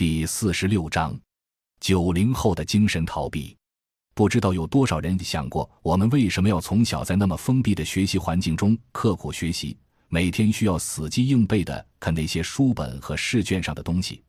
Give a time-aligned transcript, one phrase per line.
[0.00, 1.14] 第四十六章：
[1.78, 3.54] 九零后的精神逃避。
[4.14, 9.76] 不知道有多少人想过，我们为什么要从小在那么封闭的学习环境中刻苦学习，
[10.08, 14.24] 每天需要死记硬背的看那些书本和试卷上的东西？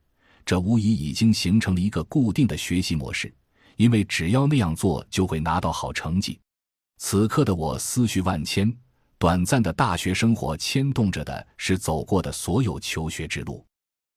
[0.45, 3.33] 这无疑已经形成了一个固定的学习模式，
[3.77, 6.37] 因为只要那样做，就会拿到好成绩。
[6.97, 8.69] 此刻的我思绪万千，
[9.17, 13.65] 短暂的大学生活牵动着的是走过的所有求学之路。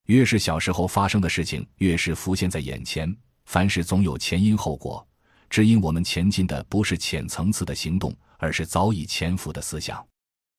[0.07, 3.15] 越是小时候发生的事情，越是浮现在眼前。
[3.47, 5.07] 凡事总有前因后果。
[5.49, 10.05] 指引我们前进的不是浅层次的行动，而是早已潜伏的思想。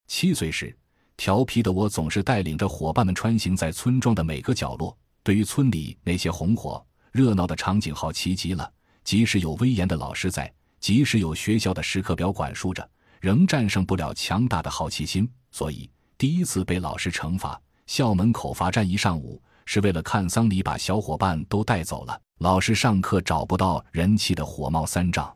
[0.07, 0.75] 七岁时，
[1.17, 8.71] 调皮的我总是带领着伙伴们穿行在村庄的每个角落，对于村里那些红火热闹的场景好奇极了。
[9.03, 12.87] 即使有威严的老师在，即使有学校的时刻表管束着，
[13.19, 15.29] 仍战胜不了强大的好奇心。
[15.51, 19.41] 所以，第一次被老师惩罚，校门口罚站一上午。
[19.67, 25.35] 是为了看桑尼把小伙伴都带走了，老师上课找不到人，气得火冒三丈。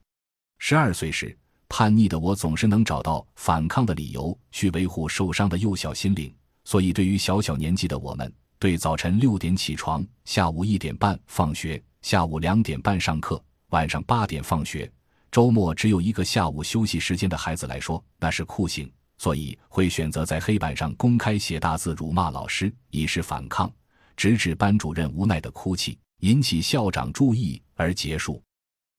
[0.59, 1.35] 十二岁时，
[1.67, 6.31] 叛逆的我总是能找到反抗的理由，去维护受伤的幼小心灵。
[6.63, 14.87] 所以，对于小小年纪的我们，对早晨六点起床、下午一点半放学、下午两点半上课、晚上八点放学、
[15.31, 18.91] 周末只有一个下午休息时间的孩子来说，那是酷刑。
[19.19, 23.71] 所以，会选择在黑板上公开写大字辱骂老师，以示反抗。
[24.15, 28.41] 直至班主任无奈的哭泣，引起校长注意而结束。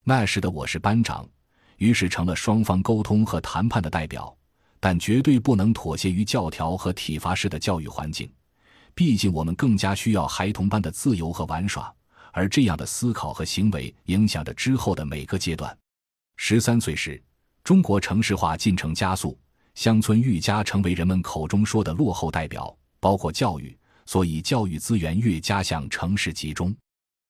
[0.05, 1.29] 那时的我是班长，
[1.79, 4.35] 于是成了双方沟通和谈判的代表，
[4.79, 8.31] 但绝对不能妥协于教条和体罚式的教育环境。
[8.95, 11.95] 毕竟我们更加需要孩童般的自由和玩耍，
[12.33, 15.75] 而这样的思考和行为影响着之后的每个阶段。
[16.37, 17.23] 十三岁时，
[17.65, 19.39] 中国城市化进程加速，
[19.81, 23.75] 乡村愈加成为人们口中说的落后代表，包括教育。
[24.05, 26.77] 所以，教育资源越加向城市集中。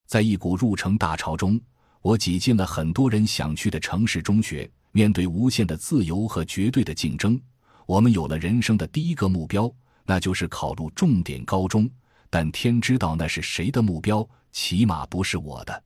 [0.09, 1.61] 在一股入城大潮中，
[2.03, 4.69] 我挤进了很多人想去的城市中学。
[4.91, 7.41] 面对无限的自由和绝对的竞争，
[7.87, 9.73] 我们有了人生的第一个目标，
[10.05, 11.89] 那就是考入重点高中。
[12.29, 15.85] 但天知道那是谁的目标，起码不是我的。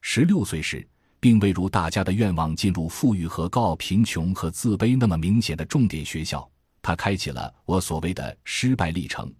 [0.00, 0.84] 十六岁时，
[1.20, 6.50] 并未如大家的愿望进入富裕和高傲、贫穷和自卑那么明显的重点学校。
[6.82, 9.32] 它开启了我所谓的失败历程。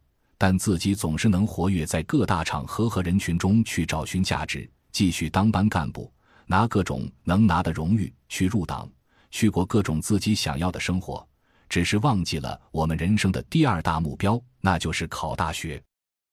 [0.43, 6.11] 但自己总是能活跃在各大场合和人群中去找寻价值，继续当班干部，
[6.47, 8.91] 拿各种能拿的荣誉，去入党，
[9.31, 11.29] 去过各种自己想要的生活。
[11.69, 15.79] 只是忘记了我们人生的第二大目标，那就是考大学。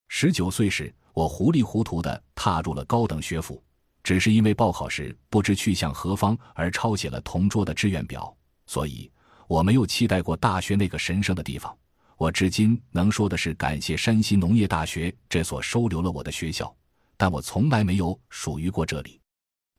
[0.08, 3.62] 十九岁时，我糊里糊涂地踏入了高等学府，
[4.04, 8.36] 只是因为报考时不知去向何方而抄写了同桌的志愿表，
[8.66, 9.12] 所以
[9.48, 11.76] 我没有期待过大学那个神圣的地方。
[12.18, 16.76] 我至今能说的是感谢山西农业大学这所收留了我的学校，
[17.16, 19.20] 但我从来没有属于过这里。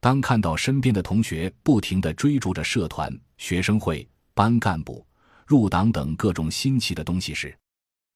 [0.00, 5.04] 当看到身边的同学不停地追逐着社团、学生会、班干部、
[5.44, 7.52] 入党等各种新奇的东西时，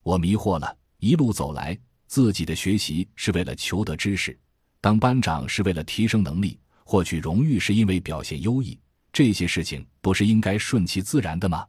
[0.04, 0.76] 我迷惑了。
[0.98, 1.76] 一路走来，
[2.06, 4.38] 自己的学习是为了求得知识，
[4.82, 8.76] 当班长是为了提升能力，获取荣誉是因为表现优异，
[9.12, 11.64] 这些事情不是应该顺其自然的吗？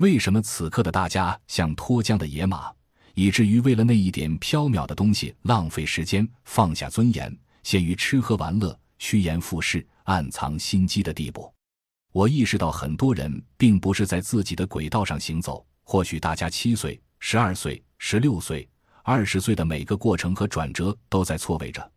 [0.00, 2.70] 为什么此刻的大家像脱缰的野马，
[3.14, 11.50] 以至于为了那一点缥缈的东西浪费时间、放下尊严，陷于吃喝玩乐、趋炎附势、暗藏心机的地步？
[12.12, 15.64] 我意识到，很多人并不是在自己的轨道上行走。
[15.84, 18.68] 或许大家七岁、十二岁、十六岁、
[19.02, 21.90] 二十岁的每个过程和转折都在错位着。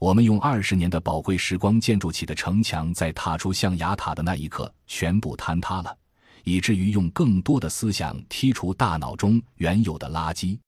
[0.00, 5.94] 我们用二十年的宝贵时光建筑起的城墙，在踏出象牙塔的那一刻，全部坍塌了。
[6.42, 10.58] 以至于用更多的思想剔除大脑中原有的垃圾，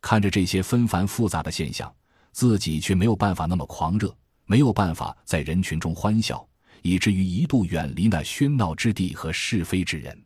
[0.00, 1.94] 看着这些纷繁复杂的现象，
[2.32, 4.12] 自己却没有办法那么狂热，
[4.46, 6.44] 没有办法在人群中欢笑，
[6.82, 10.20] 以至于一度远离那喧闹之地和是非之人，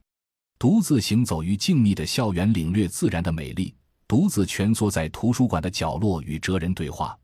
[0.59, 3.75] 独自行走于静谧的校园，领略自然的美丽；
[4.09, 7.15] 独自蜷缩在图书馆的角落与哲人对话；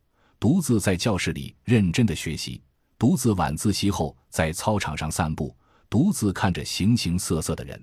[0.42, 2.60] 独自在教室里认真的学习；
[2.98, 5.56] 独自晚自习后在操场上散步。
[5.88, 7.80] 独自看着形形色色的人，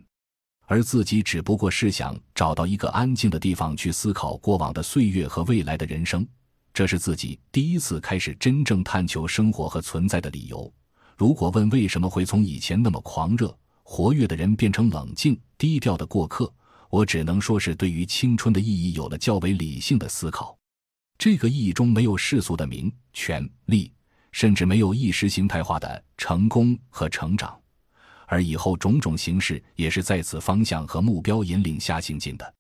[0.66, 6.28] 而自己只不过是想找到一个安静的地方去思考过往的岁月和未来的人生。
[6.74, 10.70] 这是自己第一次开始真正探求生活和存在的理由。
[11.16, 16.54] 如果问为什么会从以前那么狂热、活跃的人变成冷静、低调的过客，
[16.90, 20.59] 我只能说是对于青春的意义有了较为理性的思考。
[21.20, 23.92] 这个意义中没有世俗的名、权、利，
[24.32, 27.60] 甚至没有意识形态化的成功和成长。
[28.26, 32.54] 而以后种种形式也是在此方向和目标引领下行进的，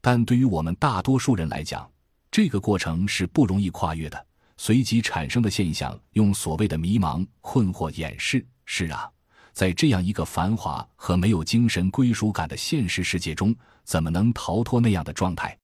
[0.00, 1.86] 但对于我们大多数人来讲，
[2.30, 4.26] 这个过程是不容易跨越的。
[4.56, 8.42] 随即产生的现象，用所谓的迷茫、困惑掩饰。
[8.64, 9.06] 是啊，
[9.52, 13.54] 在这样一个繁华和没有精神归属感的现实世界中，
[13.84, 15.54] 怎么能逃脱那样的状态？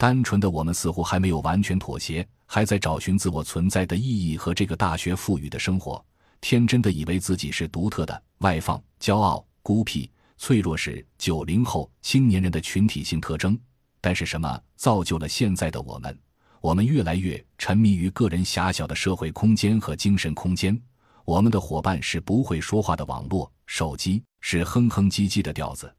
[0.00, 6.02] 单纯的我们似乎还没有完全妥协，还在找寻自我存在的意义和这个大学赋予的生活。
[6.40, 13.60] 天真的以为自己是独特的、外放、骄傲、孤僻、脆弱，是九零后青年人的群体性特征。
[14.00, 16.18] 但是什么造就了现在的我们？
[16.62, 20.80] 我们越来越沉迷于个人狭小的社会空间和精神空间。
[21.26, 25.94] 我们的伙伴是不会说话的网络手机，是哼哼唧唧的调子，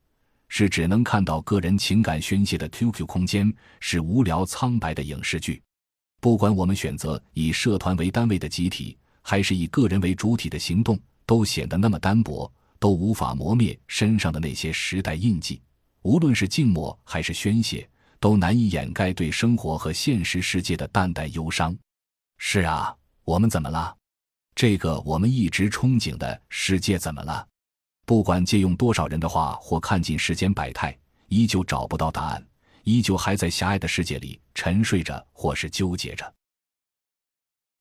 [0.53, 5.62] 是只能看到个人情感宣泄的 QQ 空间，是无聊苍白的影视剧。
[6.19, 15.62] 不管我们选择以社团为单位的集体，还是以个人为主体的行动，都显得那么单薄，都无法磨灭身上的那些时代印记。
[16.01, 17.88] 无论是静默还是宣泄。
[18.19, 21.75] 都难以掩盖对生活和现实世界的淡淡忧伤。
[22.38, 23.97] 是啊，我们怎么了？
[24.54, 27.47] 这个我们一直憧憬的世界怎么了？
[28.06, 32.45] 不管借用多少人的话或看尽世间百态，依旧找不到答案，
[32.83, 36.33] 依旧还在狭隘的世界里沉睡着或是纠结着。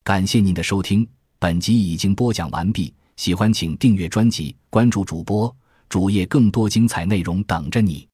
[0.05, 1.09] 感谢您的收听，
[1.39, 2.95] 本集已经播讲完毕。
[3.17, 5.55] 喜欢请订阅专辑，关注主播
[5.91, 8.09] 主页，更多精彩内容等着你。